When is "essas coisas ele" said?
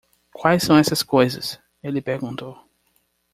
0.79-2.01